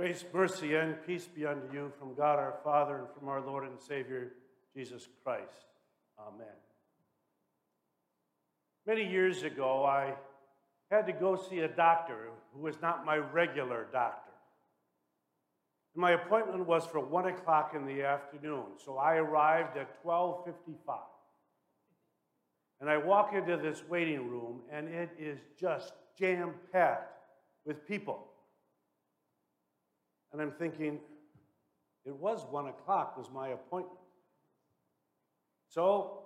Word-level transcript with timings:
Grace, 0.00 0.24
mercy, 0.32 0.76
and 0.76 0.96
peace 1.06 1.26
be 1.26 1.44
unto 1.44 1.70
you 1.74 1.92
from 1.98 2.14
God 2.14 2.38
our 2.38 2.54
Father 2.64 3.00
and 3.00 3.06
from 3.18 3.28
our 3.28 3.42
Lord 3.42 3.64
and 3.64 3.78
Savior, 3.78 4.32
Jesus 4.74 5.06
Christ. 5.22 5.66
Amen. 6.18 6.46
Many 8.86 9.06
years 9.06 9.42
ago, 9.42 9.84
I 9.84 10.14
had 10.90 11.06
to 11.08 11.12
go 11.12 11.36
see 11.36 11.58
a 11.58 11.68
doctor 11.68 12.30
who 12.54 12.62
was 12.62 12.80
not 12.80 13.04
my 13.04 13.18
regular 13.18 13.88
doctor. 13.92 14.32
My 15.94 16.12
appointment 16.12 16.66
was 16.66 16.86
for 16.86 17.00
1 17.00 17.26
o'clock 17.26 17.74
in 17.76 17.84
the 17.84 18.02
afternoon, 18.02 18.78
so 18.82 18.96
I 18.96 19.16
arrived 19.16 19.76
at 19.76 20.02
12.55. 20.02 20.96
And 22.80 22.88
I 22.88 22.96
walk 22.96 23.34
into 23.34 23.58
this 23.58 23.82
waiting 23.86 24.30
room, 24.30 24.62
and 24.72 24.88
it 24.88 25.10
is 25.18 25.40
just 25.60 25.92
jam-packed 26.18 27.18
with 27.66 27.86
people. 27.86 28.28
And 30.32 30.40
I'm 30.40 30.52
thinking, 30.52 31.00
it 32.04 32.14
was 32.14 32.46
1 32.50 32.68
o'clock 32.68 33.16
was 33.16 33.30
my 33.32 33.48
appointment. 33.48 33.98
So 35.68 36.22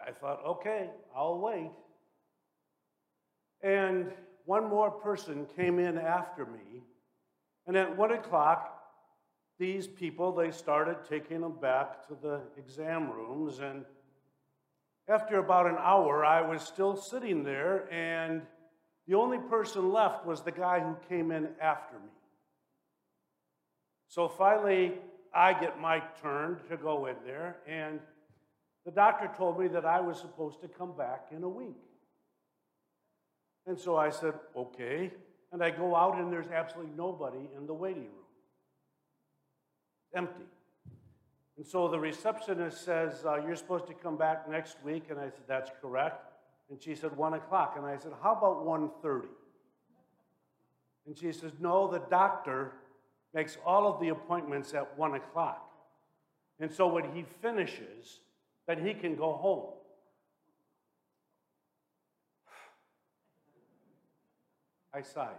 I 0.00 0.12
thought, 0.12 0.44
okay, 0.46 0.90
I'll 1.14 1.38
wait. 1.38 1.70
And 3.62 4.12
one 4.44 4.68
more 4.68 4.90
person 4.90 5.46
came 5.56 5.78
in 5.78 5.98
after 5.98 6.46
me. 6.46 6.82
And 7.66 7.76
at 7.76 7.96
1 7.96 8.12
o'clock, 8.12 8.74
these 9.58 9.86
people, 9.86 10.32
they 10.32 10.50
started 10.52 10.98
taking 11.08 11.40
them 11.40 11.58
back 11.60 12.06
to 12.08 12.16
the 12.20 12.40
exam 12.56 13.10
rooms. 13.10 13.58
And 13.58 13.84
after 15.08 15.38
about 15.38 15.66
an 15.66 15.76
hour, 15.78 16.24
I 16.24 16.42
was 16.42 16.62
still 16.62 16.96
sitting 16.96 17.42
there, 17.42 17.92
and 17.92 18.42
the 19.06 19.14
only 19.14 19.38
person 19.38 19.90
left 19.90 20.24
was 20.24 20.42
the 20.42 20.52
guy 20.52 20.80
who 20.80 20.96
came 21.08 21.32
in 21.32 21.48
after 21.60 21.96
me. 21.98 22.10
So 24.08 24.28
finally, 24.28 24.94
I 25.34 25.52
get 25.52 25.80
my 25.80 26.02
turn 26.20 26.58
to 26.68 26.76
go 26.76 27.06
in 27.06 27.16
there, 27.24 27.56
and 27.66 28.00
the 28.84 28.90
doctor 28.90 29.30
told 29.36 29.60
me 29.60 29.68
that 29.68 29.84
I 29.84 30.00
was 30.00 30.18
supposed 30.18 30.60
to 30.62 30.68
come 30.68 30.96
back 30.96 31.26
in 31.30 31.42
a 31.42 31.48
week. 31.48 31.76
And 33.66 33.78
so 33.78 33.96
I 33.96 34.08
said, 34.08 34.32
okay. 34.56 35.12
And 35.52 35.62
I 35.62 35.70
go 35.70 35.94
out, 35.94 36.18
and 36.18 36.32
there's 36.32 36.48
absolutely 36.48 36.92
nobody 36.96 37.50
in 37.56 37.66
the 37.66 37.74
waiting 37.74 38.04
room. 38.04 38.28
Empty. 40.14 40.44
And 41.58 41.66
so 41.66 41.88
the 41.88 41.98
receptionist 41.98 42.82
says, 42.84 43.24
uh, 43.26 43.36
You're 43.44 43.56
supposed 43.56 43.86
to 43.88 43.94
come 43.94 44.16
back 44.16 44.48
next 44.48 44.76
week. 44.84 45.04
And 45.10 45.18
I 45.18 45.24
said, 45.24 45.42
That's 45.46 45.70
correct. 45.82 46.32
And 46.70 46.82
she 46.82 46.94
said, 46.94 47.14
1 47.14 47.34
o'clock. 47.34 47.74
And 47.76 47.84
I 47.84 47.98
said, 47.98 48.12
How 48.22 48.34
about 48.34 48.64
1.30? 48.64 49.26
And 51.06 51.18
she 51.18 51.32
says, 51.32 51.52
No, 51.60 51.90
the 51.90 51.98
doctor 51.98 52.72
makes 53.34 53.58
all 53.64 53.92
of 53.92 54.00
the 54.00 54.08
appointments 54.08 54.74
at 54.74 54.98
1 54.98 55.14
o'clock. 55.14 55.64
And 56.60 56.72
so 56.72 56.88
when 56.88 57.04
he 57.14 57.24
finishes, 57.40 58.20
then 58.66 58.84
he 58.84 58.94
can 58.94 59.14
go 59.16 59.32
home. 59.32 59.74
I 64.94 65.02
sighed. 65.02 65.36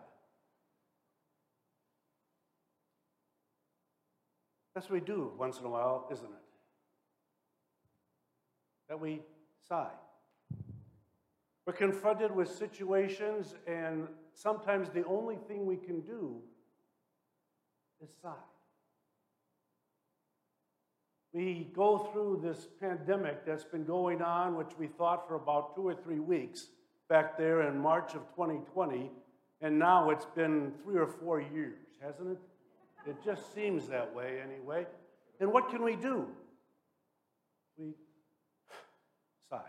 That's 4.73 4.89
what 4.89 5.01
we 5.01 5.05
do 5.05 5.33
once 5.37 5.59
in 5.59 5.65
a 5.65 5.69
while, 5.69 6.07
isn't 6.11 6.25
it? 6.25 6.31
That 8.87 8.99
we 8.99 9.21
sigh. 9.67 9.91
We're 11.65 11.73
confronted 11.73 12.33
with 12.33 12.49
situations, 12.49 13.55
and 13.67 14.07
sometimes 14.33 14.89
the 14.89 15.05
only 15.05 15.35
thing 15.47 15.65
we 15.65 15.75
can 15.75 15.99
do 16.01 16.41
sigh. 18.22 18.31
We 21.33 21.69
go 21.75 22.09
through 22.11 22.42
this 22.44 22.67
pandemic 22.80 23.45
that's 23.45 23.64
been 23.64 23.86
going 23.86 24.21
on, 24.21 24.55
which 24.55 24.71
we 24.80 24.87
thought 24.87 25.27
for 25.27 25.36
about 25.36 25.76
two 25.76 25.87
or 25.87 25.93
three 25.93 26.20
weeks 26.20 26.67
back 27.08 27.38
there 27.38 27.67
in 27.67 27.77
March 27.77 28.15
of 28.15 28.21
2020, 28.36 29.11
and 29.61 29.77
now 29.77 30.09
it's 30.09 30.26
been 30.26 30.71
three 30.83 30.98
or 30.98 31.08
four 31.08 31.42
years, 31.42 31.80
hasn't 32.02 32.32
it? 32.32 33.09
It 33.09 33.17
just 33.23 33.54
seems 33.54 33.88
that 33.88 34.14
way 34.14 34.39
anyway. 34.43 34.88
And 35.39 35.52
what 35.52 35.70
can 35.70 35.83
we 35.83 35.95
do? 35.95 36.27
We 37.77 37.93
sigh. 39.49 39.59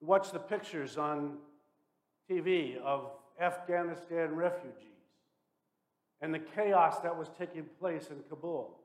Watch 0.00 0.32
the 0.32 0.38
pictures 0.38 0.98
on 0.98 1.38
TV 2.28 2.76
of 2.78 3.10
Afghanistan 3.40 4.34
refugees 4.34 4.89
and 6.20 6.34
the 6.34 6.38
chaos 6.38 7.00
that 7.00 7.16
was 7.16 7.28
taking 7.38 7.64
place 7.78 8.08
in 8.10 8.18
Kabul. 8.28 8.78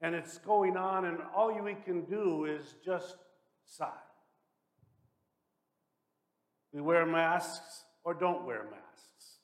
And 0.00 0.14
it's 0.14 0.38
going 0.38 0.76
on, 0.76 1.04
and 1.04 1.18
all 1.34 1.52
we 1.60 1.74
can 1.74 2.02
do 2.02 2.46
is 2.46 2.76
just 2.84 3.16
sigh. 3.66 3.90
We 6.72 6.80
wear 6.80 7.04
masks 7.04 7.84
or 8.04 8.14
don't 8.14 8.46
wear 8.46 8.64
masks. 8.64 9.38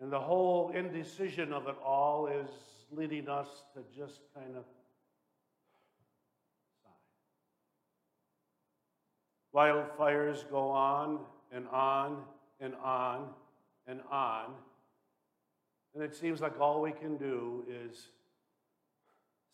And 0.00 0.12
the 0.12 0.18
whole 0.18 0.72
indecision 0.74 1.52
of 1.52 1.68
it 1.68 1.76
all 1.84 2.26
is 2.26 2.50
leading 2.90 3.28
us 3.28 3.48
to 3.74 3.84
just 3.96 4.20
kind 4.34 4.56
of 4.56 4.64
sigh. 6.82 6.90
Wildfires 9.54 10.50
go 10.50 10.70
on 10.70 11.20
and 11.52 11.68
on 11.68 12.24
and 12.58 12.74
on 12.82 13.28
and 13.86 14.00
on. 14.10 14.54
And 15.94 16.02
it 16.02 16.14
seems 16.14 16.40
like 16.40 16.58
all 16.60 16.80
we 16.80 16.92
can 16.92 17.16
do 17.16 17.64
is 17.68 18.08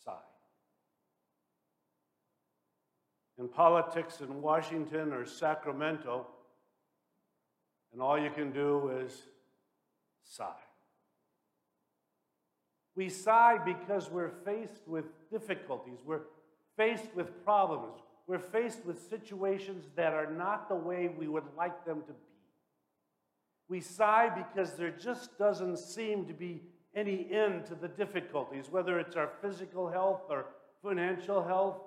sigh. 0.04 0.12
In 3.38 3.48
politics 3.48 4.20
in 4.20 4.40
Washington 4.40 5.12
or 5.12 5.26
Sacramento, 5.26 6.26
and 7.92 8.02
all 8.02 8.18
you 8.18 8.30
can 8.30 8.52
do 8.52 8.90
is 9.04 9.22
sigh. 10.24 10.52
We 12.94 13.08
sigh 13.08 13.58
because 13.64 14.10
we're 14.10 14.32
faced 14.44 14.86
with 14.86 15.04
difficulties, 15.30 16.00
we're 16.04 16.22
faced 16.76 17.14
with 17.14 17.44
problems, 17.44 18.00
we're 18.26 18.38
faced 18.38 18.84
with 18.84 19.08
situations 19.08 19.84
that 19.96 20.12
are 20.12 20.30
not 20.30 20.68
the 20.68 20.74
way 20.74 21.08
we 21.16 21.28
would 21.28 21.44
like 21.56 21.84
them 21.84 22.02
to 22.02 22.12
be. 22.12 22.27
We 23.68 23.80
sigh 23.80 24.30
because 24.30 24.74
there 24.74 24.90
just 24.90 25.38
doesn't 25.38 25.78
seem 25.78 26.26
to 26.26 26.32
be 26.32 26.62
any 26.94 27.28
end 27.30 27.66
to 27.66 27.74
the 27.74 27.88
difficulties, 27.88 28.70
whether 28.70 28.98
it's 28.98 29.14
our 29.14 29.30
physical 29.42 29.88
health 29.88 30.22
or 30.30 30.46
financial 30.82 31.42
health, 31.42 31.82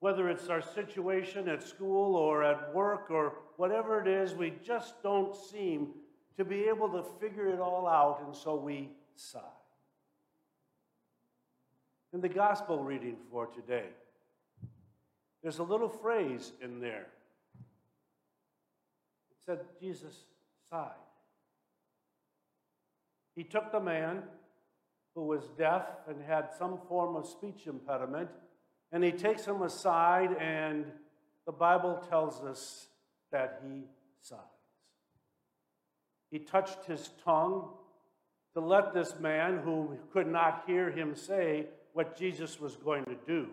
whether 0.00 0.28
it's 0.28 0.48
our 0.48 0.60
situation 0.60 1.48
at 1.48 1.62
school 1.62 2.16
or 2.16 2.44
at 2.44 2.74
work 2.74 3.10
or 3.10 3.34
whatever 3.56 4.00
it 4.00 4.06
is, 4.06 4.34
we 4.34 4.52
just 4.62 5.02
don't 5.02 5.34
seem 5.34 5.88
to 6.36 6.44
be 6.44 6.64
able 6.64 6.88
to 6.90 7.02
figure 7.18 7.48
it 7.48 7.60
all 7.60 7.88
out, 7.88 8.22
and 8.26 8.36
so 8.36 8.54
we 8.54 8.90
sigh. 9.14 9.40
In 12.12 12.20
the 12.20 12.28
gospel 12.28 12.84
reading 12.84 13.16
for 13.30 13.46
today, 13.46 13.86
there's 15.42 15.58
a 15.58 15.62
little 15.62 15.88
phrase 15.88 16.52
in 16.60 16.78
there. 16.78 17.06
Said, 19.46 19.60
Jesus 19.80 20.14
sighed. 20.68 20.90
He 23.36 23.44
took 23.44 23.70
the 23.70 23.80
man 23.80 24.22
who 25.14 25.22
was 25.22 25.44
deaf 25.56 25.86
and 26.08 26.20
had 26.22 26.48
some 26.58 26.78
form 26.88 27.14
of 27.14 27.26
speech 27.26 27.66
impediment, 27.66 28.28
and 28.92 29.04
he 29.04 29.12
takes 29.12 29.44
him 29.44 29.62
aside, 29.62 30.36
and 30.40 30.84
the 31.46 31.52
Bible 31.52 32.02
tells 32.10 32.42
us 32.42 32.88
that 33.30 33.62
he 33.64 33.84
sighs. 34.20 34.38
He 36.30 36.40
touched 36.40 36.84
his 36.86 37.10
tongue 37.24 37.68
to 38.54 38.60
let 38.60 38.92
this 38.92 39.14
man 39.20 39.58
who 39.58 39.96
could 40.12 40.26
not 40.26 40.64
hear 40.66 40.90
him 40.90 41.14
say 41.14 41.66
what 41.92 42.18
Jesus 42.18 42.58
was 42.58 42.74
going 42.76 43.04
to 43.04 43.16
do. 43.26 43.48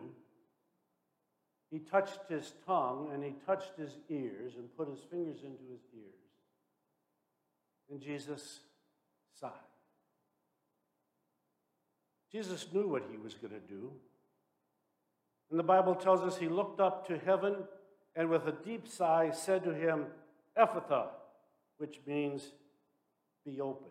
He 1.73 1.79
touched 1.79 2.19
his 2.29 2.53
tongue 2.67 3.09
and 3.11 3.23
he 3.23 3.33
touched 3.47 3.71
his 3.79 3.97
ears 4.07 4.53
and 4.57 4.77
put 4.77 4.87
his 4.87 4.99
fingers 5.09 5.37
into 5.37 5.63
his 5.71 5.81
ears. 5.91 6.13
And 7.89 7.99
Jesus 7.99 8.59
sighed. 9.33 9.49
Jesus 12.31 12.67
knew 12.71 12.87
what 12.87 13.01
he 13.09 13.17
was 13.17 13.33
going 13.33 13.55
to 13.55 13.59
do. 13.59 13.91
And 15.49 15.57
the 15.59 15.63
Bible 15.63 15.95
tells 15.95 16.21
us 16.21 16.37
he 16.37 16.47
looked 16.47 16.79
up 16.79 17.07
to 17.07 17.17
heaven 17.17 17.55
and 18.15 18.29
with 18.29 18.45
a 18.45 18.51
deep 18.51 18.87
sigh 18.87 19.31
said 19.31 19.63
to 19.63 19.73
him, 19.73 20.05
Ephphatha, 20.55 21.07
which 21.79 21.99
means 22.05 22.51
be 23.43 23.59
opened. 23.59 23.89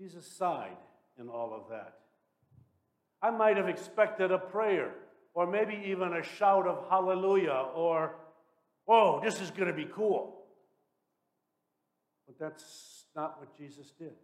Jesus 0.00 0.26
sighed 0.26 0.76
in 1.16 1.28
all 1.28 1.54
of 1.54 1.70
that. 1.70 1.94
I 3.22 3.30
might 3.30 3.56
have 3.56 3.68
expected 3.68 4.30
a 4.30 4.38
prayer, 4.38 4.92
or 5.34 5.46
maybe 5.46 5.82
even 5.86 6.12
a 6.12 6.22
shout 6.22 6.66
of 6.66 6.88
hallelujah, 6.88 7.66
or, 7.74 8.14
oh, 8.86 9.20
this 9.22 9.40
is 9.40 9.50
going 9.50 9.68
to 9.68 9.74
be 9.74 9.88
cool. 9.92 10.44
But 12.26 12.38
that's 12.38 13.04
not 13.16 13.40
what 13.40 13.56
Jesus 13.56 13.92
did. 13.98 14.14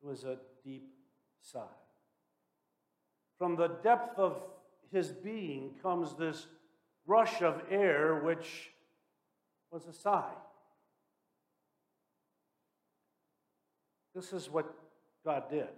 It 0.00 0.06
was 0.06 0.24
a 0.24 0.38
deep 0.64 0.88
sigh. 1.40 1.60
From 3.38 3.56
the 3.56 3.68
depth 3.68 4.18
of 4.18 4.42
his 4.90 5.12
being 5.12 5.76
comes 5.82 6.14
this 6.14 6.46
rush 7.06 7.42
of 7.42 7.62
air, 7.70 8.20
which 8.24 8.70
was 9.70 9.86
a 9.86 9.92
sigh. 9.92 10.32
This 14.14 14.32
is 14.32 14.50
what 14.50 14.74
God 15.24 15.50
did. 15.50 15.68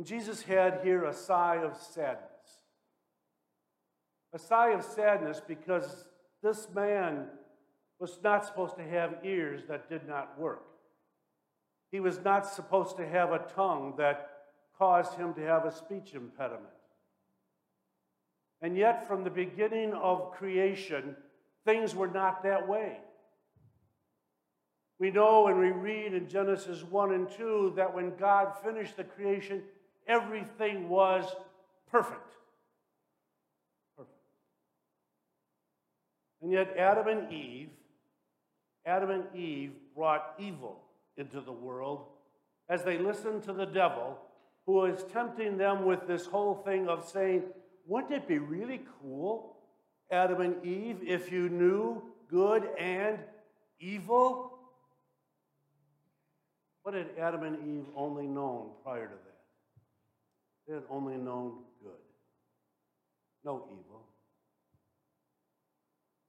And 0.00 0.06
Jesus 0.06 0.40
had 0.40 0.80
here 0.82 1.04
a 1.04 1.12
sigh 1.12 1.56
of 1.56 1.76
sadness. 1.76 2.24
A 4.32 4.38
sigh 4.38 4.70
of 4.70 4.82
sadness 4.82 5.42
because 5.46 6.06
this 6.42 6.68
man 6.74 7.26
was 7.98 8.18
not 8.24 8.46
supposed 8.46 8.76
to 8.76 8.82
have 8.82 9.18
ears 9.24 9.64
that 9.68 9.90
did 9.90 10.08
not 10.08 10.40
work. 10.40 10.62
He 11.92 12.00
was 12.00 12.18
not 12.24 12.46
supposed 12.46 12.96
to 12.96 13.06
have 13.06 13.32
a 13.32 13.44
tongue 13.54 13.92
that 13.98 14.30
caused 14.78 15.18
him 15.18 15.34
to 15.34 15.42
have 15.42 15.66
a 15.66 15.70
speech 15.70 16.14
impediment. 16.14 16.72
And 18.62 18.78
yet, 18.78 19.06
from 19.06 19.22
the 19.22 19.28
beginning 19.28 19.92
of 19.92 20.32
creation, 20.32 21.14
things 21.66 21.94
were 21.94 22.08
not 22.08 22.42
that 22.44 22.66
way. 22.66 22.96
We 24.98 25.10
know 25.10 25.48
and 25.48 25.60
we 25.60 25.72
read 25.72 26.14
in 26.14 26.26
Genesis 26.26 26.84
1 26.84 27.12
and 27.12 27.30
2 27.30 27.74
that 27.76 27.94
when 27.94 28.16
God 28.16 28.54
finished 28.64 28.96
the 28.96 29.04
creation, 29.04 29.62
everything 30.10 30.88
was 30.88 31.24
perfect. 31.90 32.32
Perfect. 33.96 34.18
And 36.42 36.52
yet, 36.52 36.76
Adam 36.76 37.06
and 37.06 37.32
Eve, 37.32 37.70
Adam 38.84 39.10
and 39.10 39.24
Eve 39.34 39.72
brought 39.94 40.34
evil 40.38 40.82
into 41.16 41.40
the 41.40 41.52
world 41.52 42.06
as 42.68 42.82
they 42.82 42.98
listened 42.98 43.44
to 43.44 43.52
the 43.52 43.66
devil 43.66 44.18
who 44.66 44.72
was 44.72 45.04
tempting 45.12 45.56
them 45.56 45.84
with 45.84 46.06
this 46.06 46.26
whole 46.26 46.54
thing 46.54 46.88
of 46.88 47.08
saying, 47.08 47.44
Wouldn't 47.86 48.12
it 48.12 48.26
be 48.26 48.38
really 48.38 48.82
cool, 49.00 49.56
Adam 50.10 50.40
and 50.40 50.64
Eve, 50.64 50.98
if 51.06 51.30
you 51.30 51.48
knew 51.48 52.02
good 52.28 52.68
and 52.78 53.18
evil? 53.78 54.58
What 56.82 56.94
had 56.94 57.10
Adam 57.18 57.42
and 57.42 57.56
Eve 57.78 57.86
only 57.94 58.26
known 58.26 58.70
prior 58.82 59.06
to 59.06 59.14
that? 59.14 59.29
They 60.66 60.74
had 60.74 60.84
only 60.90 61.16
known 61.16 61.58
good, 61.82 61.92
no 63.44 63.66
evil. 63.70 64.06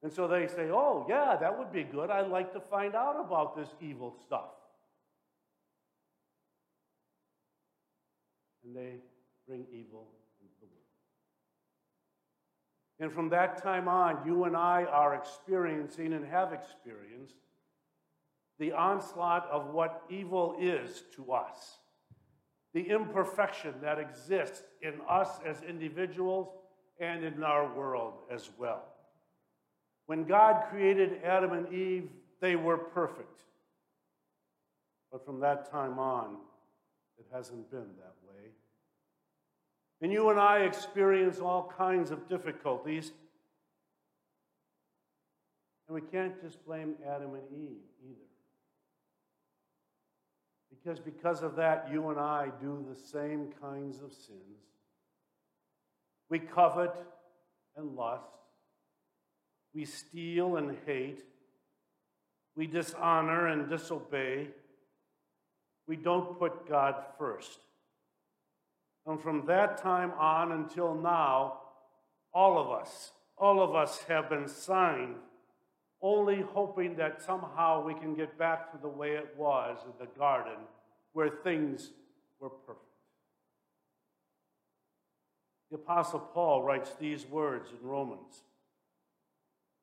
And 0.04 0.12
so 0.12 0.28
they 0.28 0.48
say, 0.48 0.70
Oh, 0.72 1.06
yeah, 1.08 1.38
that 1.40 1.58
would 1.58 1.72
be 1.72 1.84
good. 1.84 2.10
I'd 2.10 2.30
like 2.30 2.54
to 2.54 2.60
find 2.60 2.96
out 2.96 3.24
about 3.24 3.56
this 3.56 3.70
evil 3.82 4.16
stuff. 4.26 4.50
And 8.64 8.76
they 8.76 8.96
bring 9.48 9.66
evil 9.72 10.08
into 10.42 10.56
the 10.60 10.68
world. 10.68 10.82
And 13.00 13.12
from 13.12 13.30
that 13.30 13.62
time 13.62 13.88
on, 13.88 14.26
you 14.26 14.46
and 14.46 14.56
I 14.56 14.86
are 14.86 15.14
experiencing 15.16 16.14
and 16.14 16.26
have 16.26 16.54
experienced 16.54 17.36
the 18.60 18.72
onslaught 18.72 19.48
of 19.52 19.74
what 19.74 20.04
evil 20.10 20.56
is 20.60 21.04
to 21.16 21.32
us 21.32 21.78
the 22.74 22.82
imperfection 22.90 23.74
that 23.82 24.00
exists 24.00 24.64
in 24.82 24.94
us 25.10 25.40
as 25.46 25.62
individuals 25.62 26.48
and 27.00 27.24
in 27.24 27.44
our 27.44 27.74
world 27.74 28.14
as 28.32 28.50
well. 28.58 28.84
When 30.06 30.24
God 30.24 30.66
created 30.70 31.22
Adam 31.24 31.54
and 31.54 31.74
Eve, 31.74 32.10
they 32.40 32.56
were 32.56 32.78
perfect. 32.78 33.42
But 35.12 35.26
from 35.26 35.40
that 35.42 35.70
time 35.70 36.00
on, 36.00 36.38
it 37.18 37.26
hasn't 37.34 37.70
been 37.70 37.80
that 37.80 38.16
way. 38.28 38.52
And 40.02 40.12
you 40.12 40.30
and 40.30 40.40
I 40.40 40.60
experience 40.60 41.40
all 41.40 41.72
kinds 41.78 42.12
of 42.12 42.28
difficulties. 42.28 43.12
And 45.88 45.96
we 45.96 46.02
can't 46.02 46.42
just 46.42 46.66
blame 46.66 46.96
Adam 47.06 47.36
and 47.36 47.44
Eve 47.52 47.78
either. 48.04 48.31
Because 50.84 51.00
because 51.00 51.44
of 51.44 51.56
that, 51.58 51.90
you 51.92 52.10
and 52.10 52.20
I 52.20 52.50
do 52.60 52.84
the 52.90 53.00
same 53.00 53.50
kinds 53.62 54.02
of 54.02 54.12
sins. 54.12 54.66
We 56.30 56.40
covet 56.40 56.96
and 57.76 57.96
lust. 57.96 58.24
We 59.74 59.86
steal 59.86 60.58
and 60.58 60.78
hate. 60.86 61.24
We 62.56 62.68
dishonor 62.68 63.48
and 63.48 63.70
disobey. 63.70 64.48
We 65.88 65.96
don't 65.96 66.40
put 66.40 66.68
God 66.68 66.96
first. 67.18 67.60
And 69.06 69.22
from 69.22 69.46
that 69.48 69.78
time 69.78 70.12
on 70.18 70.52
until 70.52 70.96
now, 70.96 71.60
all 72.34 72.60
of 72.60 72.72
us, 72.72 73.12
all 73.38 73.62
of 73.62 73.76
us 73.76 74.04
have 74.08 74.30
been 74.30 74.48
signed 74.48 75.16
only 76.02 76.42
hoping 76.42 76.96
that 76.96 77.22
somehow 77.22 77.84
we 77.84 77.94
can 77.94 78.16
get 78.16 78.38
back 78.38 78.72
to 78.72 78.78
the 78.82 78.88
way 78.88 79.12
it 79.12 79.34
was 79.38 79.78
in 79.86 79.92
the 80.00 80.12
garden 80.18 80.58
where 81.14 81.30
things 81.30 81.92
were 82.40 82.50
perfect. 82.50 82.86
The 85.70 85.78
Apostle 85.78 86.20
Paul 86.20 86.64
writes 86.64 86.92
these 87.00 87.26
words 87.28 87.72
in 87.72 87.88
Romans 87.88 88.44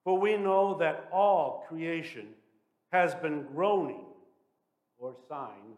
For 0.05 0.19
we 0.19 0.37
know 0.37 0.77
that 0.79 1.09
all 1.13 1.65
creation 1.69 2.29
has 2.93 3.15
been 3.15 3.45
groaning 3.55 4.05
or 4.99 5.15
sighing, 5.29 5.77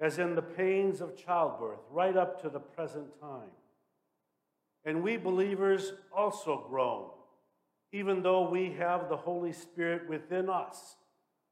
as 0.00 0.18
in 0.18 0.34
the 0.34 0.42
pains 0.42 1.00
of 1.00 1.16
childbirth, 1.16 1.80
right 1.90 2.16
up 2.16 2.42
to 2.42 2.48
the 2.48 2.60
present 2.60 3.06
time. 3.20 3.50
And 4.84 5.02
we 5.02 5.16
believers 5.16 5.92
also 6.14 6.66
groan 6.68 7.08
even 7.92 8.22
though 8.22 8.48
we 8.48 8.72
have 8.72 9.08
the 9.08 9.16
Holy 9.16 9.52
Spirit 9.52 10.08
within 10.08 10.48
us 10.48 10.96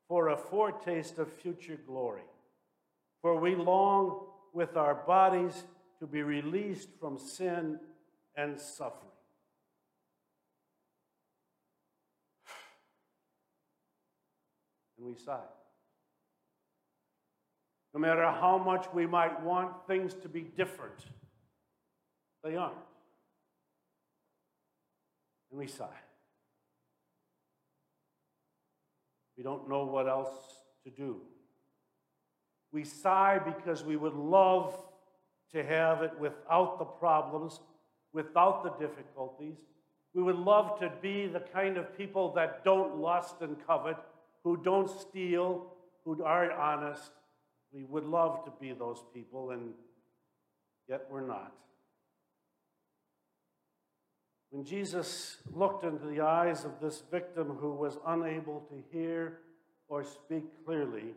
for 0.08 0.30
a 0.30 0.36
foretaste 0.36 1.18
of 1.18 1.30
future 1.32 1.78
glory. 1.86 2.22
For 3.20 3.38
we 3.38 3.54
long 3.54 4.26
with 4.54 4.76
our 4.76 4.94
bodies 4.94 5.62
to 6.00 6.06
be 6.06 6.22
released 6.22 6.88
from 6.98 7.18
sin 7.18 7.78
and 8.34 8.58
suffering. 8.58 9.10
And 14.98 15.06
we 15.06 15.14
sigh. 15.14 15.38
No 17.92 18.00
matter 18.00 18.24
how 18.24 18.56
much 18.58 18.86
we 18.94 19.06
might 19.06 19.42
want 19.42 19.86
things 19.86 20.14
to 20.22 20.28
be 20.28 20.42
different, 20.42 21.06
they 22.42 22.56
aren't. 22.56 22.76
And 25.50 25.58
we 25.58 25.66
sigh. 25.66 25.86
We 29.40 29.44
don't 29.44 29.70
know 29.70 29.86
what 29.86 30.06
else 30.06 30.28
to 30.84 30.90
do. 30.90 31.16
We 32.72 32.84
sigh 32.84 33.40
because 33.42 33.82
we 33.82 33.96
would 33.96 34.12
love 34.12 34.76
to 35.54 35.64
have 35.64 36.02
it 36.02 36.10
without 36.20 36.78
the 36.78 36.84
problems, 36.84 37.58
without 38.12 38.62
the 38.62 38.86
difficulties. 38.86 39.56
We 40.12 40.22
would 40.22 40.36
love 40.36 40.78
to 40.80 40.92
be 41.00 41.26
the 41.26 41.40
kind 41.40 41.78
of 41.78 41.96
people 41.96 42.34
that 42.34 42.66
don't 42.66 42.98
lust 42.98 43.36
and 43.40 43.56
covet, 43.66 43.96
who 44.44 44.58
don't 44.58 44.90
steal, 44.90 45.72
who 46.04 46.22
are 46.22 46.52
honest. 46.52 47.12
We 47.72 47.84
would 47.84 48.04
love 48.04 48.44
to 48.44 48.52
be 48.60 48.74
those 48.74 49.02
people, 49.14 49.52
and 49.52 49.70
yet 50.86 51.06
we're 51.10 51.26
not. 51.26 51.54
When 54.50 54.64
Jesus 54.64 55.36
looked 55.54 55.84
into 55.84 56.06
the 56.06 56.20
eyes 56.20 56.64
of 56.64 56.80
this 56.80 57.02
victim 57.10 57.56
who 57.60 57.70
was 57.70 57.98
unable 58.06 58.60
to 58.68 58.82
hear 58.90 59.38
or 59.88 60.02
speak 60.02 60.44
clearly, 60.64 61.14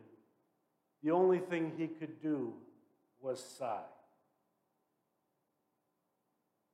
the 1.03 1.11
only 1.11 1.39
thing 1.39 1.73
he 1.75 1.87
could 1.87 2.21
do 2.21 2.53
was 3.19 3.43
sigh. 3.43 3.81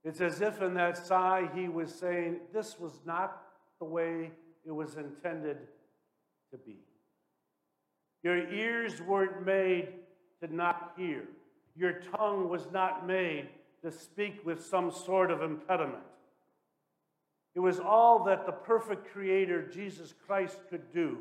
It's 0.04 0.22
as 0.22 0.42
if 0.42 0.62
in 0.62 0.74
that 0.76 0.98
sigh 0.98 1.50
he 1.54 1.68
was 1.70 1.94
saying, 1.94 2.40
This 2.54 2.80
was 2.80 3.00
not 3.06 3.42
the 3.80 3.86
way 3.86 4.32
it 4.66 4.72
was 4.72 4.96
intended 4.96 5.58
to 6.52 6.58
be. 6.58 6.78
Your 8.24 8.52
ears 8.52 9.02
weren't 9.02 9.46
made 9.46 9.90
to 10.42 10.54
not 10.54 10.94
hear, 10.98 11.24
your 11.76 12.02
tongue 12.16 12.50
was 12.50 12.68
not 12.72 13.08
made 13.08 13.48
to 13.84 13.92
speak 13.92 14.46
with 14.46 14.66
some 14.66 14.92
sort 14.92 15.32
of 15.32 15.42
impediment. 15.42 16.04
It 17.60 17.62
was 17.62 17.82
all 17.82 18.24
that 18.24 18.46
the 18.46 18.54
perfect 18.54 19.12
Creator, 19.12 19.68
Jesus 19.68 20.14
Christ, 20.26 20.60
could 20.70 20.94
do 20.94 21.18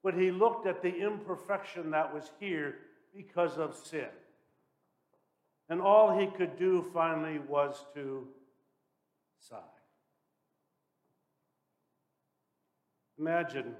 when 0.00 0.18
he 0.18 0.32
looked 0.32 0.66
at 0.66 0.82
the 0.82 0.92
imperfection 0.92 1.92
that 1.92 2.12
was 2.12 2.32
here 2.40 2.78
because 3.14 3.58
of 3.58 3.76
sin. 3.76 4.08
And 5.68 5.80
all 5.80 6.18
he 6.18 6.26
could 6.26 6.58
do 6.58 6.84
finally 6.92 7.38
was 7.38 7.86
to 7.94 8.26
sigh. 9.38 9.58
Imagine 13.16 13.76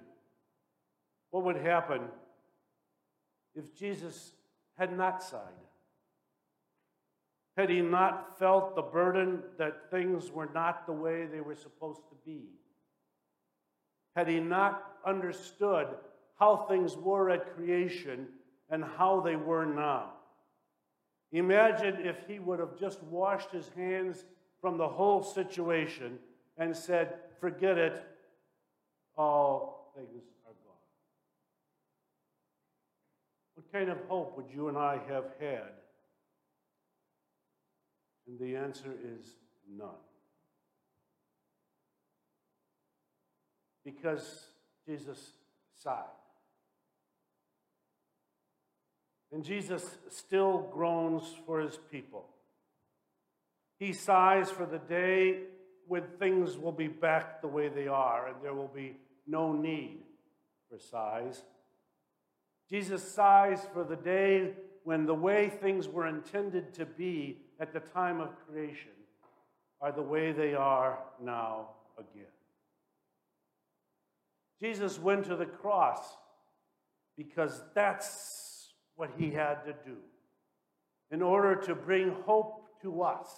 what 1.33 1.43
would 1.43 1.57
happen 1.57 2.03
if 3.57 3.75
Jesus 3.75 4.31
had 4.79 4.97
not 4.97 5.21
sighed. 5.21 5.41
Had 7.63 7.71
he 7.71 7.81
not 7.81 8.41
felt 8.41 8.75
the 8.75 8.83
burden 8.83 9.41
that 9.57 9.89
things 9.89 10.33
were 10.33 10.51
not 10.53 10.85
the 10.85 10.93
way 10.93 11.27
they 11.27 11.41
were 11.41 11.55
supposed 11.55 12.01
to 12.09 12.17
be? 12.27 12.49
Had 14.17 14.27
he 14.27 14.41
not 14.41 14.97
understood 15.07 15.87
how 16.41 16.57
things 16.69 16.97
were 16.97 17.31
at 17.31 17.55
creation 17.55 18.27
and 18.69 18.83
how 18.83 19.21
they 19.21 19.37
were 19.37 19.65
now? 19.65 20.11
Imagine 21.31 22.05
if 22.05 22.17
he 22.27 22.41
would 22.41 22.59
have 22.59 22.77
just 22.77 23.01
washed 23.05 23.53
his 23.53 23.71
hands 23.77 24.25
from 24.61 24.77
the 24.77 24.89
whole 24.89 25.23
situation 25.23 26.19
and 26.59 26.77
said, 26.77 27.15
Forget 27.39 27.79
it, 27.79 28.05
all 29.17 29.93
things 29.95 30.25
are 30.45 30.55
gone. 30.65 30.75
What 33.55 33.73
kind 33.73 33.89
of 33.89 33.99
hope 34.09 34.37
would 34.37 34.51
you 34.53 34.67
and 34.67 34.77
I 34.77 34.99
have 35.07 35.27
had? 35.39 35.82
And 38.27 38.39
the 38.39 38.57
answer 38.57 38.93
is 38.93 39.27
none. 39.71 39.89
Because 43.85 44.47
Jesus 44.87 45.33
sighed. 45.83 46.05
And 49.33 49.43
Jesus 49.45 49.97
still 50.11 50.69
groans 50.73 51.25
for 51.47 51.61
his 51.61 51.79
people. 51.91 52.27
He 53.79 53.93
sighs 53.93 54.51
for 54.51 54.67
the 54.67 54.79
day 54.79 55.39
when 55.89 56.05
things 56.19 56.57
will 56.57 56.73
be 56.73 56.87
back 56.87 57.41
the 57.41 57.49
way 57.49 57.69
they 57.69 57.89
are 57.89 58.29
and 58.29 58.37
there 58.43 58.55
will 58.55 58.71
be 58.73 58.97
no 59.27 59.53
need 59.53 59.99
for 60.71 60.79
sighs. 60.79 61.43
Jesus 62.71 63.03
sighs 63.03 63.67
for 63.73 63.85
the 63.85 63.97
day 63.97 64.53
when 64.85 65.07
the 65.07 65.15
way 65.15 65.49
things 65.49 65.89
were 65.89 66.07
intended 66.07 66.75
to 66.75 66.87
be 66.87 67.39
at 67.63 67.73
the 67.73 67.81
time 67.95 68.21
of 68.21 68.29
creation 68.49 68.91
are 69.81 69.93
the 69.93 70.03
way 70.03 70.33
they 70.33 70.53
are 70.53 70.99
now 71.23 71.69
again. 71.97 72.27
Jesus 74.61 74.99
went 74.99 75.25
to 75.27 75.37
the 75.37 75.47
cross 75.47 76.17
because 77.17 77.63
that's 77.73 78.73
what 78.97 79.11
he 79.17 79.31
had 79.31 79.65
to 79.65 79.75
do 79.87 79.97
in 81.13 81.23
order 81.23 81.55
to 81.55 81.77
bring 81.77 82.11
hope 82.27 82.67
to 82.83 83.01
us 83.01 83.29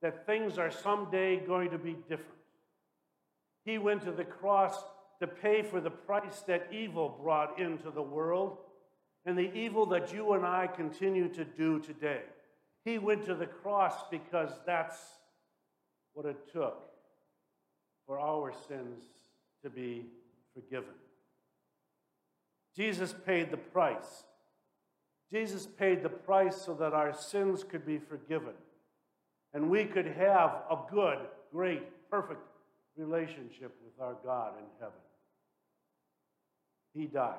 that 0.00 0.24
things 0.24 0.56
are 0.56 0.70
someday 0.70 1.38
going 1.38 1.70
to 1.70 1.78
be 1.78 1.96
different. 2.08 2.32
He 3.66 3.76
went 3.76 4.04
to 4.04 4.12
the 4.12 4.24
cross 4.24 4.82
to 5.20 5.26
pay 5.26 5.60
for 5.60 5.82
the 5.82 5.90
price 5.90 6.40
that 6.46 6.68
evil 6.72 7.18
brought 7.22 7.58
into 7.60 7.90
the 7.90 8.00
world 8.00 8.56
and 9.26 9.36
the 9.36 9.52
evil 9.52 9.84
that 9.86 10.14
you 10.14 10.32
and 10.32 10.46
I 10.46 10.66
continue 10.66 11.28
to 11.34 11.44
do 11.44 11.78
today. 11.78 12.22
He 12.88 12.96
went 12.96 13.26
to 13.26 13.34
the 13.34 13.44
cross 13.44 13.92
because 14.10 14.48
that's 14.64 14.96
what 16.14 16.24
it 16.24 16.50
took 16.50 16.88
for 18.06 18.18
our 18.18 18.50
sins 18.66 19.04
to 19.62 19.68
be 19.68 20.06
forgiven. 20.54 20.94
Jesus 22.74 23.14
paid 23.26 23.50
the 23.50 23.58
price. 23.58 24.24
Jesus 25.30 25.66
paid 25.66 26.02
the 26.02 26.08
price 26.08 26.56
so 26.56 26.72
that 26.76 26.94
our 26.94 27.12
sins 27.12 27.62
could 27.62 27.84
be 27.84 27.98
forgiven 27.98 28.54
and 29.52 29.68
we 29.68 29.84
could 29.84 30.06
have 30.06 30.62
a 30.70 30.78
good, 30.90 31.18
great, 31.52 31.82
perfect 32.10 32.40
relationship 32.96 33.76
with 33.84 34.00
our 34.00 34.16
God 34.24 34.54
in 34.56 34.64
heaven. 34.80 34.94
He 36.94 37.04
died 37.04 37.34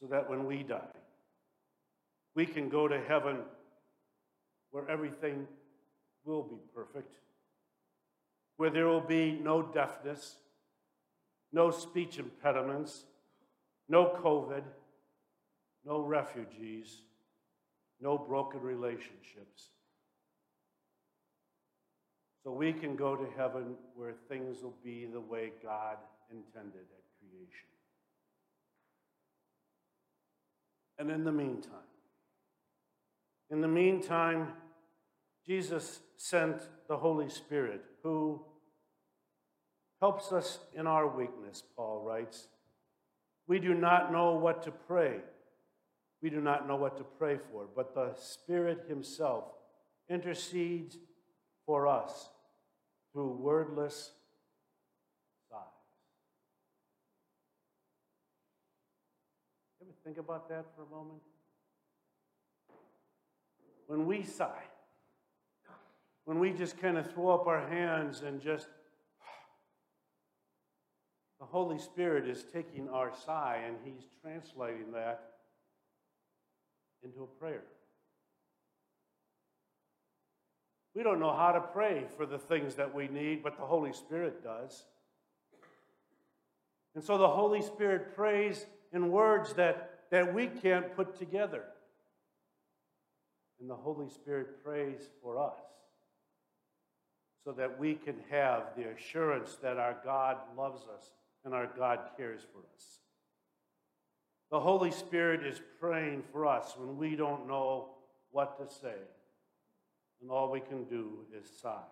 so 0.00 0.06
that 0.06 0.28
when 0.28 0.46
we 0.46 0.64
die, 0.64 0.80
we 2.34 2.46
can 2.46 2.68
go 2.68 2.88
to 2.88 3.00
heaven 3.00 3.38
where 4.70 4.88
everything 4.90 5.46
will 6.24 6.42
be 6.42 6.56
perfect, 6.74 7.14
where 8.56 8.70
there 8.70 8.86
will 8.86 9.00
be 9.00 9.32
no 9.32 9.62
deafness, 9.62 10.36
no 11.52 11.70
speech 11.70 12.18
impediments, 12.18 13.04
no 13.88 14.18
COVID, 14.22 14.62
no 15.84 16.00
refugees 16.00 17.02
no 18.04 18.18
broken 18.18 18.60
relationships. 18.60 19.70
So 22.44 22.52
we 22.52 22.72
can 22.74 22.94
go 22.94 23.16
to 23.16 23.26
heaven 23.36 23.74
where 23.94 24.12
things 24.28 24.62
will 24.62 24.76
be 24.84 25.06
the 25.06 25.20
way 25.20 25.52
God 25.62 25.96
intended 26.30 26.82
at 26.82 27.04
creation. 27.18 27.68
And 30.98 31.10
in 31.10 31.24
the 31.24 31.32
meantime, 31.32 31.72
in 33.54 33.62
the 33.62 33.68
meantime, 33.68 34.48
Jesus 35.46 36.00
sent 36.18 36.60
the 36.88 36.98
Holy 36.98 37.30
Spirit 37.30 37.82
who 38.02 38.44
helps 40.00 40.30
us 40.32 40.58
in 40.74 40.86
our 40.86 41.08
weakness, 41.08 41.62
Paul 41.74 42.02
writes. 42.04 42.48
We 43.46 43.58
do 43.58 43.72
not 43.72 44.12
know 44.12 44.34
what 44.34 44.62
to 44.64 44.70
pray 44.70 45.20
we 46.24 46.30
do 46.30 46.40
not 46.40 46.66
know 46.66 46.76
what 46.76 46.96
to 46.96 47.04
pray 47.04 47.36
for, 47.52 47.68
but 47.76 47.94
the 47.94 48.14
Spirit 48.14 48.86
Himself 48.88 49.44
intercedes 50.08 50.96
for 51.66 51.86
us 51.86 52.30
through 53.12 53.28
wordless 53.28 54.12
sighs. 55.50 55.58
Ever 59.82 59.92
think 60.02 60.16
about 60.16 60.48
that 60.48 60.64
for 60.74 60.84
a 60.84 60.96
moment? 60.96 61.20
When 63.86 64.06
we 64.06 64.22
sigh, 64.22 64.62
when 66.24 66.38
we 66.38 66.52
just 66.52 66.78
kind 66.78 66.96
of 66.96 67.12
throw 67.12 67.30
up 67.30 67.46
our 67.46 67.68
hands 67.68 68.22
and 68.22 68.40
just 68.40 68.68
the 71.38 71.44
Holy 71.44 71.78
Spirit 71.78 72.26
is 72.26 72.44
taking 72.52 72.88
our 72.88 73.12
sigh 73.26 73.62
and 73.66 73.76
He's 73.84 74.06
translating 74.22 74.92
that 74.92 75.32
into 77.02 77.22
a 77.22 77.26
prayer. 77.26 77.64
We 80.94 81.02
don't 81.02 81.18
know 81.18 81.34
how 81.34 81.52
to 81.52 81.60
pray 81.60 82.04
for 82.16 82.24
the 82.24 82.38
things 82.38 82.76
that 82.76 82.94
we 82.94 83.08
need, 83.08 83.42
but 83.42 83.58
the 83.58 83.64
Holy 83.64 83.92
Spirit 83.92 84.42
does. 84.44 84.84
And 86.94 87.02
so 87.02 87.18
the 87.18 87.28
Holy 87.28 87.60
Spirit 87.60 88.14
prays 88.14 88.64
in 88.92 89.10
words 89.10 89.54
that, 89.54 90.04
that 90.10 90.32
we 90.32 90.46
can't 90.46 90.94
put 90.94 91.18
together. 91.18 91.64
And 93.64 93.70
the 93.70 93.76
Holy 93.76 94.10
Spirit 94.10 94.62
prays 94.62 95.08
for 95.22 95.42
us 95.42 95.56
so 97.46 97.52
that 97.52 97.80
we 97.80 97.94
can 97.94 98.16
have 98.30 98.64
the 98.76 98.90
assurance 98.90 99.56
that 99.62 99.78
our 99.78 99.96
God 100.04 100.36
loves 100.54 100.82
us 100.82 101.12
and 101.46 101.54
our 101.54 101.70
God 101.74 102.00
cares 102.14 102.42
for 102.52 102.58
us. 102.58 102.98
The 104.50 104.60
Holy 104.60 104.90
Spirit 104.90 105.46
is 105.46 105.62
praying 105.80 106.24
for 106.30 106.44
us 106.44 106.74
when 106.76 106.98
we 106.98 107.16
don't 107.16 107.48
know 107.48 107.88
what 108.32 108.58
to 108.58 108.70
say, 108.70 108.98
and 110.20 110.30
all 110.30 110.50
we 110.50 110.60
can 110.60 110.84
do 110.84 111.20
is 111.34 111.48
sigh. 111.62 111.88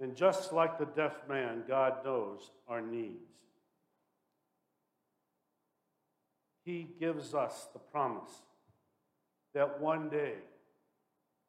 And 0.00 0.14
just 0.14 0.52
like 0.52 0.78
the 0.78 0.84
deaf 0.84 1.16
man, 1.26 1.62
God 1.66 2.04
knows 2.04 2.50
our 2.68 2.82
needs. 2.82 3.32
He 6.66 6.88
gives 7.00 7.32
us 7.32 7.68
the 7.72 7.78
promise 7.78 8.42
that 9.54 9.80
one 9.80 10.08
day 10.08 10.34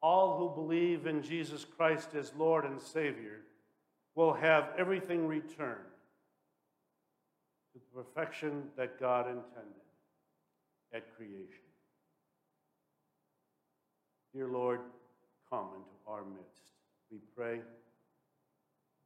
all 0.02 0.38
who 0.38 0.62
believe 0.62 1.06
in 1.06 1.22
Jesus 1.22 1.64
Christ 1.64 2.14
as 2.14 2.32
Lord 2.36 2.64
and 2.64 2.80
Savior 2.80 3.40
will 4.14 4.32
have 4.32 4.68
everything 4.78 5.26
returned 5.26 5.92
to 7.72 7.78
the 7.80 8.02
perfection 8.02 8.64
that 8.76 9.00
God 9.00 9.26
intended 9.26 9.86
at 10.92 11.16
creation. 11.16 11.66
Dear 14.32 14.48
Lord, 14.48 14.80
come 15.50 15.68
into 15.74 15.96
our 16.06 16.22
midst, 16.22 16.72
we 17.10 17.18
pray. 17.34 17.60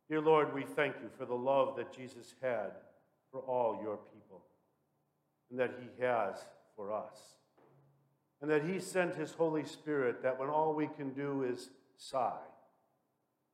Dear 0.08 0.20
Lord, 0.20 0.52
we 0.54 0.64
thank 0.64 0.96
you 1.02 1.08
for 1.16 1.24
the 1.24 1.34
love 1.34 1.76
that 1.76 1.96
Jesus 1.96 2.34
had 2.42 2.72
for 3.30 3.40
all 3.40 3.80
your 3.82 3.96
people 3.96 4.42
and 5.50 5.58
that 5.58 5.72
he 5.80 6.02
has 6.02 6.36
for 6.76 6.92
us. 6.92 7.39
And 8.40 8.50
that 8.50 8.64
he 8.64 8.78
sent 8.78 9.14
his 9.14 9.32
Holy 9.32 9.64
Spirit 9.64 10.22
that 10.22 10.38
when 10.38 10.48
all 10.48 10.74
we 10.74 10.88
can 10.96 11.10
do 11.10 11.42
is 11.42 11.70
sigh, 11.96 12.32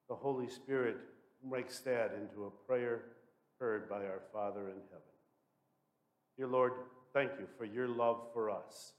the 0.08 0.14
Holy 0.14 0.48
Spirit 0.48 0.96
makes 1.44 1.80
that 1.80 2.16
into 2.20 2.44
a 2.44 2.66
prayer 2.66 3.02
heard 3.58 3.88
by 3.88 4.04
our 4.04 4.22
Father 4.32 4.60
in 4.60 4.76
heaven. 4.90 5.02
Dear 6.36 6.46
Lord, 6.46 6.72
thank 7.12 7.32
you 7.38 7.46
for 7.58 7.64
your 7.64 7.88
love 7.88 8.28
for 8.32 8.50
us. 8.50 8.92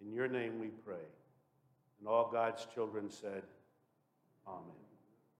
In 0.00 0.12
your 0.12 0.28
name 0.28 0.60
we 0.60 0.68
pray. 0.68 0.94
And 1.98 2.08
all 2.08 2.30
God's 2.30 2.66
children 2.74 3.10
said, 3.10 3.42